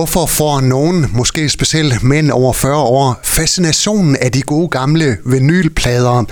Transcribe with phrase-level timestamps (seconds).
[0.00, 6.24] Hvorfor får nogen, måske specielt mænd over 40 år, fascinationen af de gode gamle vinylplader?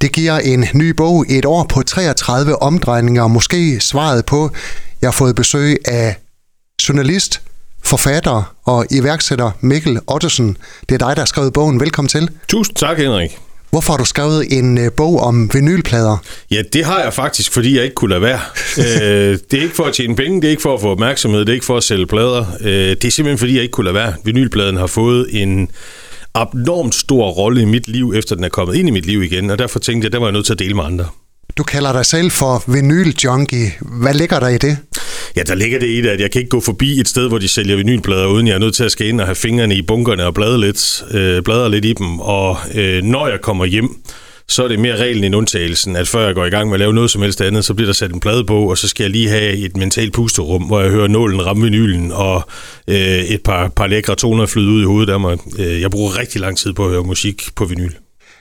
[0.00, 4.50] Det giver en ny bog, et år på 33 omdrejninger, måske svaret på.
[5.00, 6.16] Jeg har fået besøg af
[6.88, 7.40] journalist,
[7.84, 10.56] forfatter og iværksætter Mikkel Ottesen.
[10.88, 11.80] Det er dig, der har skrevet bogen.
[11.80, 12.30] Velkommen til.
[12.48, 13.45] Tusind tak, Henrik.
[13.70, 16.16] Hvorfor har du skrevet en øh, bog om vinylplader?
[16.50, 18.40] Ja, det har jeg faktisk, fordi jeg ikke kunne lade være.
[18.78, 21.40] øh, det er ikke for at tjene penge, det er ikke for at få opmærksomhed,
[21.40, 22.44] det er ikke for at sælge plader.
[22.60, 24.14] Øh, det er simpelthen, fordi jeg ikke kunne lade være.
[24.24, 25.68] Vinylpladen har fået en
[26.34, 29.50] abnormt stor rolle i mit liv, efter den er kommet ind i mit liv igen,
[29.50, 31.04] og derfor tænkte jeg, at der var jeg nødt til at dele med andre.
[31.58, 33.72] Du kalder dig selv for vinyl-junkie.
[33.80, 34.78] Hvad ligger der i det?
[35.36, 37.38] Ja, der ligger det i det, at jeg kan ikke gå forbi et sted, hvor
[37.38, 39.82] de sælger vinylplader, uden jeg er nødt til at skal ind og have fingrene i
[39.82, 42.20] bunkerne og bladre lidt, øh, bladre lidt i dem.
[42.20, 43.88] Og øh, når jeg kommer hjem,
[44.48, 46.80] så er det mere reglen end undtagelsen, at før jeg går i gang med at
[46.80, 49.04] lave noget som helst andet, så bliver der sat en plade på, og så skal
[49.04, 52.48] jeg lige have et mentalt pusterum, hvor jeg hører nålen ramme vinylen, og
[52.88, 55.38] øh, et par, par lækre toner flyde ud i hovedet af mig.
[55.58, 57.92] Øh, jeg bruger rigtig lang tid på at høre musik på vinyl.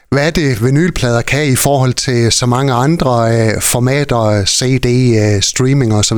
[0.09, 4.85] Hvad er det, vinylplader kan i forhold til så mange andre øh, formater, øh, CD,
[4.85, 6.17] øh, streaming osv.?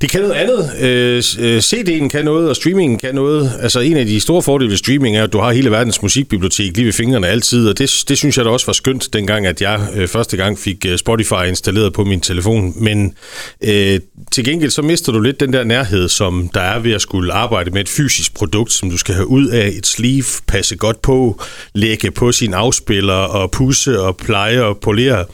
[0.00, 0.70] Det kan noget andet.
[0.80, 3.52] Øh, øh CD'en kan noget, og streamingen kan noget.
[3.60, 6.76] Altså en af de store fordele ved streaming er, at du har hele verdens musikbibliotek
[6.76, 9.62] lige ved fingrene altid, og det, det synes jeg da også var skønt, dengang at
[9.62, 12.74] jeg øh, første gang fik øh, Spotify installeret på min telefon.
[12.76, 13.14] Men
[13.64, 14.00] øh,
[14.32, 17.32] til gengæld så mister du lidt den der nærhed, som der er ved at skulle
[17.32, 21.02] arbejde med et fysisk produkt, som du skal have ud af et sleeve, passe godt
[21.02, 21.42] på,
[21.74, 25.24] lægge på sin afspiller og pusse og pleje og polere.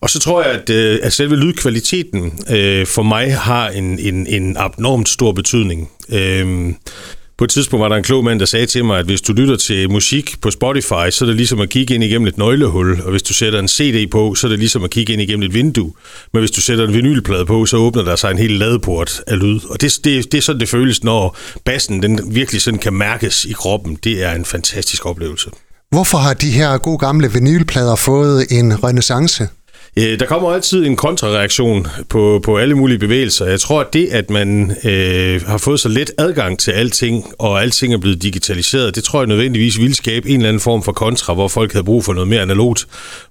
[0.00, 4.26] Og så tror jeg, at, øh, at selve lydkvaliteten øh, for mig har en, en,
[4.26, 5.90] en abnormt stor betydning.
[6.08, 6.76] Øhm,
[7.40, 9.32] på et tidspunkt var der en klog mand, der sagde til mig, at hvis du
[9.32, 13.00] lytter til musik på Spotify, så er det ligesom at kigge ind igennem et nøglehul,
[13.04, 15.42] og hvis du sætter en CD på, så er det ligesom at kigge ind igennem
[15.42, 15.92] et vindue.
[16.32, 19.38] Men hvis du sætter en vinylplade på, så åbner der sig en hel ladeport af
[19.38, 19.60] lyd.
[19.70, 23.44] Og det, det, det er sådan, det føles, når bassen den virkelig sådan kan mærkes
[23.44, 23.98] i kroppen.
[24.04, 25.50] Det er en fantastisk oplevelse.
[25.90, 29.48] Hvorfor har de her gode gamle vinylplader fået en renaissance?
[29.96, 33.46] Øh, der kommer altid en kontrareaktion på, på alle mulige bevægelser.
[33.46, 37.62] Jeg tror, at det, at man øh, har fået så let adgang til alting, og
[37.62, 40.92] alting er blevet digitaliseret, det tror jeg nødvendigvis vil skabe en eller anden form for
[40.92, 42.86] kontra, hvor folk havde brug for noget mere analogt.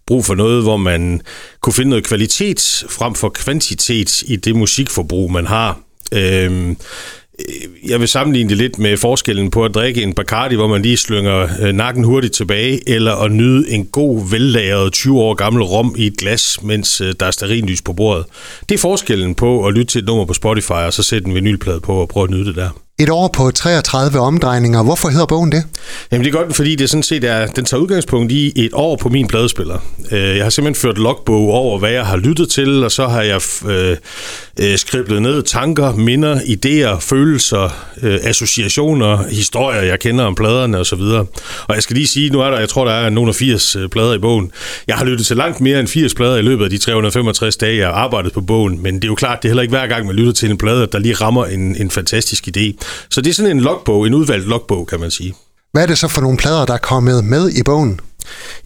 [0.08, 1.22] Brug for noget, hvor man
[1.62, 5.80] kunne finde noget kvalitet frem for kvantitet i det musikforbrug, man har.
[6.12, 6.76] Øh,
[7.88, 10.98] jeg vil sammenligne det lidt med forskellen på at drikke en Bacardi, hvor man lige
[10.98, 15.96] slynger øh, nakken hurtigt tilbage, eller at nyde en god, vellagret 20 år gammel rom
[15.98, 18.26] i et glas, mens øh, der er sterinlys på bordet.
[18.70, 21.36] Det er forskellen på at lytte til et nummer på Spotify, og så sætte en
[21.36, 22.70] vinylplade på og prøve at nyde det der.
[23.00, 24.84] Et år på 33 omdrejninger.
[24.84, 25.64] Hvorfor hedder bogen det?
[26.12, 28.96] Jamen det er godt, fordi det sådan set er, den tager udgangspunkt i et år
[28.96, 29.80] på min pladespiller.
[30.12, 33.22] Øh, jeg har simpelthen ført logbog over, hvad jeg har lyttet til, og så har
[33.22, 33.42] jeg
[34.60, 41.02] øh, skriblet ned tanker, minder, idéer, følelser, øh, associationer, historier, jeg kender om pladerne osv.
[41.02, 41.28] Og,
[41.68, 43.78] og jeg skal lige sige, nu er der, jeg tror, der er nogen af 80
[43.92, 44.52] plader i bogen.
[44.88, 47.78] Jeg har lyttet til langt mere end 80 plader i løbet af de 365 dage,
[47.78, 49.88] jeg har arbejdet på bogen, men det er jo klart, det er heller ikke hver
[49.88, 52.78] gang, man lytter til en plade, der lige rammer en, en fantastisk idé.
[53.10, 55.34] Så det er sådan en logbog, en udvalgt logbog, kan man sige.
[55.72, 58.00] Hvad er det så for nogle plader, der er kommet med i bogen?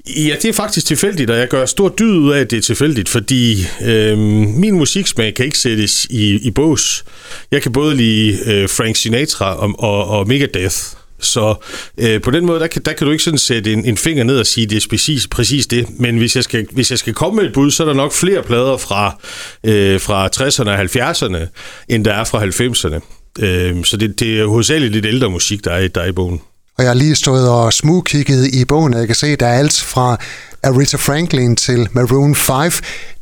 [0.08, 2.62] Ja, det er faktisk tilfældigt, og jeg gør stor dyd ud af, at det er
[2.62, 7.04] tilfældigt, fordi øh, min musiksmag kan ikke sættes i, i bås.
[7.52, 10.76] Jeg kan både lide øh, Frank Sinatra og, og, og Megadeth,
[11.20, 11.56] så
[11.98, 14.24] øh, på den måde, der kan, der kan du ikke sådan sætte en, en finger
[14.24, 16.00] ned og sige, det er præcis, præcis det.
[16.00, 18.14] Men hvis jeg, skal, hvis jeg skal komme med et bud, så er der nok
[18.14, 19.20] flere plader fra,
[19.64, 21.48] øh, fra 60'erne og 70'erne,
[21.90, 23.00] end der er fra 90'erne.
[23.40, 26.42] Øh, så det, det er hovedsageligt lidt ældre musik, der er, der er i bogen.
[26.78, 29.46] Og jeg har lige stået og smugkigget i bogen, og jeg kan se, at der
[29.46, 30.18] er alt fra
[30.64, 32.72] Aretha Franklin til Maroon 5.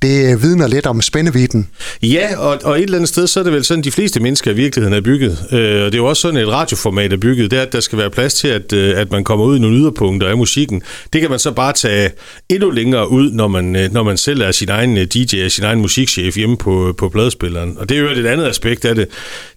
[0.01, 1.67] Det øh, vidner lidt om spændeviden.
[2.03, 4.51] Ja, og, og et eller andet sted, så er det vel sådan, de fleste mennesker
[4.51, 5.31] i virkeligheden er bygget.
[5.51, 7.51] Øh, og det er jo også sådan, et radioformat er bygget.
[7.51, 9.59] Det er, at der skal være plads til, at, øh, at man kommer ud i
[9.59, 10.81] nogle yderpunkter af musikken.
[11.13, 12.11] Det kan man så bare tage
[12.49, 15.63] endnu længere ud, når man, øh, når man selv er sin egen DJ og sin
[15.63, 17.77] egen musikchef hjemme på, på pladespilleren.
[17.77, 19.07] Og det er jo et andet aspekt af det.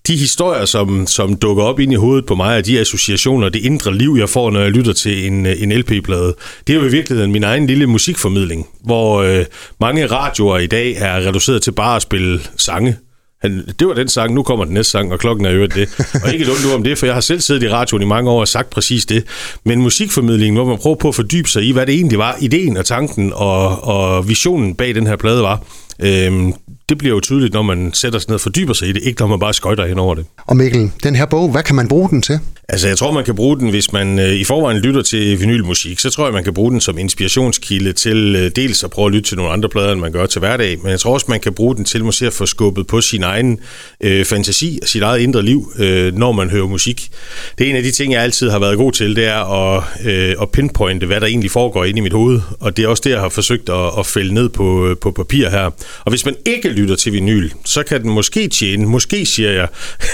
[0.06, 3.64] De historier, som, som dukker op ind i hovedet på mig, og de associationer, det
[3.64, 6.34] indre liv, jeg får, når jeg lytter til en, øh, en LP-plade,
[6.66, 9.44] det er jo i virkeligheden min egen lille musikformidling, hvor øh,
[9.80, 12.96] mange radioer i dag er reduceret til bare at spille sange.
[13.44, 15.88] Han, det var den sang, nu kommer den næste sang, og klokken er øvrigt det.
[16.24, 18.30] Og ikke et ondt om det, for jeg har selv siddet i radioen i mange
[18.30, 19.24] år og sagt præcis det.
[19.64, 22.76] Men musikformidlingen, hvor man prøver på at fordybe sig i, hvad det egentlig var, ideen
[22.76, 25.62] og tanken og, og visionen bag den her plade var,
[26.00, 26.52] Øhm,
[26.88, 29.20] det bliver jo tydeligt, når man sætter sig ned og fordyber sig i det, ikke
[29.20, 30.26] når man bare skøjter hen over det.
[30.46, 32.40] Og Mikkel, den her bog, hvad kan man bruge den til?
[32.68, 35.98] Altså, jeg tror, man kan bruge den, hvis man øh, i forvejen lytter til vinylmusik,
[36.00, 39.12] så tror jeg, man kan bruge den som inspirationskilde til øh, dels at prøve at
[39.12, 41.40] lytte til nogle andre plader, end man gør til hverdag, men jeg tror også, man
[41.40, 43.60] kan bruge den til måske at få skubbet på sin egen
[44.00, 47.08] øh, fantasi og sit eget indre liv, øh, når man hører musik.
[47.58, 49.84] Det er en af de ting, jeg altid har været god til, det er at,
[50.04, 53.02] øh, at pinpointe, hvad der egentlig foregår inde i mit hoved, og det er også
[53.04, 55.70] det, jeg har forsøgt at, at fælde ned på, øh, på papir her.
[56.04, 59.68] Og hvis man ikke lytter til vinyl, så kan den måske tjene, måske siger jeg,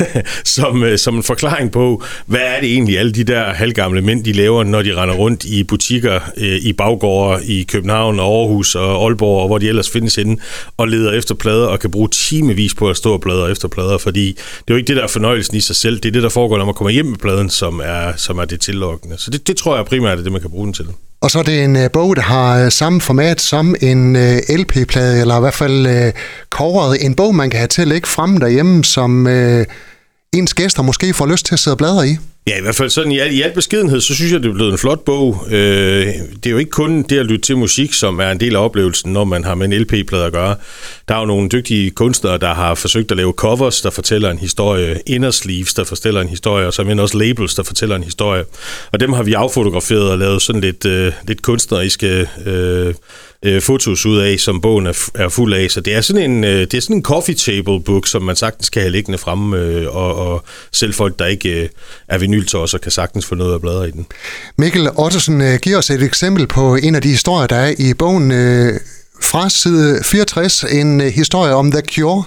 [0.57, 4.25] som, øh, som en forklaring på, hvad er det egentlig, alle de der halvgamle mænd,
[4.25, 8.75] de laver, når de render rundt i butikker, øh, i baggårde i København og Aarhus
[8.75, 10.41] og Aalborg, og hvor de ellers findes inde,
[10.77, 13.99] og leder efter plader, og kan bruge timevis på at stå og bladre efter plader,
[13.99, 14.39] fordi det
[14.69, 16.59] er jo ikke det, der er fornøjelsen i sig selv, det er det, der foregår,
[16.59, 19.19] når man kommer hjem med pladen, som er, som er det tillokkende.
[19.19, 20.87] Så det, det tror jeg primært er det, man kan bruge den til.
[21.21, 24.41] Og så er det en øh, bog, der har øh, samme format som en øh,
[24.49, 26.13] LP-plade, eller i hvert fald øh,
[26.51, 27.05] coveret.
[27.05, 29.67] En bog, man kan have til at lægge frem derhjemme, som øh,
[30.33, 32.17] ens gæster måske får lyst til at sidde og bladre i.
[32.47, 34.55] Ja, i hvert fald sådan i al, i al beskedenhed, så synes jeg, det er
[34.55, 35.45] blevet en flot bog.
[35.51, 38.57] Øh, det er jo ikke kun det at lytte til musik, som er en del
[38.57, 40.57] af oplevelsen, når man har med en LP-plade at gøre.
[41.09, 44.39] Der er jo nogle dygtige kunstnere, der har forsøgt at lave covers, der fortæller en
[44.39, 48.45] historie, inner sleeves, der fortæller en historie, og så også labels, der fortæller en historie.
[48.93, 52.29] Og dem har vi affotograferet og lavet sådan lidt, øh, lidt kunstneriske...
[52.47, 52.95] Øh,
[53.45, 55.71] øh, fotos ud af, som bogen er, er fuld af.
[55.71, 58.37] Så det er sådan en, øh, det er sådan en coffee table book, som man
[58.37, 61.69] sagtens kan have liggende fremme, øh, og, og selv folk, der ikke øh,
[62.09, 64.07] er vinyltosser, kan sagtens få noget at bladre i den.
[64.59, 67.95] Mikkel Ottesen øh, giver os et eksempel på en af de historier, der er i
[67.95, 68.33] bogen.
[68.33, 68.81] Øh
[69.23, 72.25] fra side 64, en øh, historie om The Cure.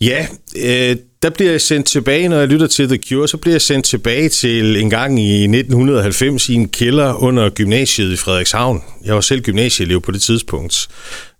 [0.00, 3.54] Ja, øh, der bliver jeg sendt tilbage, når jeg lytter til The Cure, så bliver
[3.54, 8.82] jeg sendt tilbage til en gang i 1990 i en kælder under gymnasiet i Frederikshavn.
[9.04, 10.88] Jeg var selv gymnasieelev på det tidspunkt.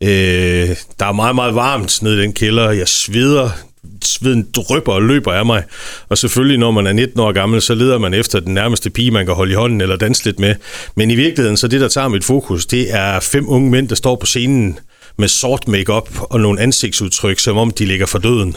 [0.03, 0.09] Øh,
[0.99, 2.71] der er meget, meget varmt nede i den kælder.
[2.71, 3.51] Jeg sveder
[4.05, 5.63] sveden drypper og løber af mig.
[6.09, 9.11] Og selvfølgelig, når man er 19 år gammel, så leder man efter den nærmeste pige,
[9.11, 10.55] man kan holde i hånden eller danse lidt med.
[10.97, 13.95] Men i virkeligheden, så det, der tager mit fokus, det er fem unge mænd, der
[13.95, 14.79] står på scenen
[15.17, 18.57] med sort makeup og nogle ansigtsudtryk, som om de ligger for døden.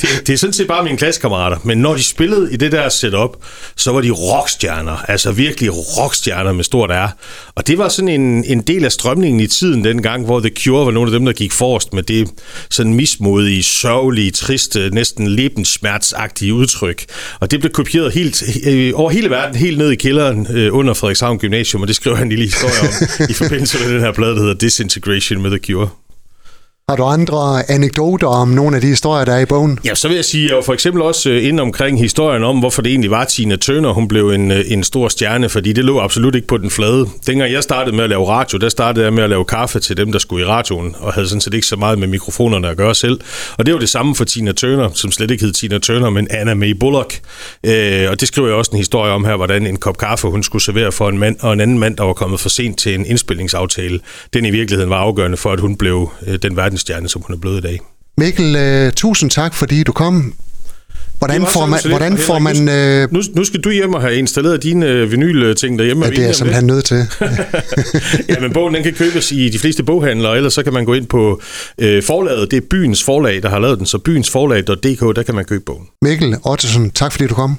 [0.00, 2.88] det, det er sådan set bare mine klassekammerater, men når de spillede i det der
[2.88, 3.36] setup,
[3.76, 7.08] så var de rockstjerner, altså virkelig rockstjerner med stort R.
[7.54, 10.84] Og det var sådan en, en del af strømningen i tiden dengang, hvor The Cure
[10.86, 12.28] var nogle af dem, der gik forrest med det
[12.70, 17.04] sådan mismodige, sørgelige, triste, næsten lebensmertsagtige udtryk.
[17.40, 20.94] Og det blev kopieret helt, øh, over hele verden, helt ned i kælderen øh, under
[20.94, 24.12] Frederikshavn Gymnasium, og det skriver han en lille historie om i forbindelse med den her
[24.12, 24.54] plade, der hedder
[24.90, 25.88] Disintegration med The Cure.
[26.90, 29.78] Har du andre anekdoter om nogle af de historier, der er i bogen?
[29.84, 32.00] Ja, så vil jeg sige, og jeg var for eksempel også øh, ind inde omkring
[32.00, 35.48] historien om, hvorfor det egentlig var Tina Turner, hun blev en, øh, en stor stjerne,
[35.48, 37.06] fordi det lå absolut ikke på den flade.
[37.26, 39.96] Dengang jeg startede med at lave radio, der startede jeg med at lave kaffe til
[39.96, 42.76] dem, der skulle i radioen, og havde sådan set ikke så meget med mikrofonerne at
[42.76, 43.20] gøre selv.
[43.58, 46.28] Og det var det samme for Tina Turner, som slet ikke hed Tina Turner, men
[46.30, 47.20] Anna May Bullock.
[47.66, 50.42] Øh, og det skriver jeg også en historie om her, hvordan en kop kaffe, hun
[50.42, 52.94] skulle servere for en mand, og en anden mand, der var kommet for sent til
[52.94, 54.00] en indspillingsaftale.
[54.34, 57.36] Den i virkeligheden var afgørende for, at hun blev øh, den verdens verdensstjerne, som hun
[57.36, 57.80] er blevet i dag.
[58.18, 60.34] Mikkel, uh, tusind tak, fordi du kom.
[61.18, 61.80] Hvordan får man...
[61.88, 63.12] Hvordan får man uh...
[63.12, 66.04] nu, nu skal du hjem og have installeret dine uh, vinyl-ting derhjemme.
[66.04, 66.96] Ja, det er jeg simpelthen nødt til.
[68.28, 70.94] ja, men bogen den kan købes i de fleste boghandlere, ellers så kan man gå
[70.94, 71.42] ind på
[71.82, 72.50] uh, forlaget.
[72.50, 75.86] Det er Byens Forlag, der har lavet den, så byensforlag.dk, der kan man købe bogen.
[76.02, 77.58] Mikkel Ottesen, tak fordi du kom.